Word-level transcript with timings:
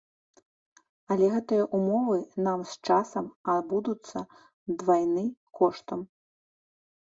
Але 1.15 1.27
гэтыя 1.33 1.63
ўмовы 1.81 2.17
нам 2.49 2.59
з 2.71 2.91
часам 2.91 3.25
абыдуцца 3.57 4.19
двайны 4.81 5.25
коштам. 5.61 5.99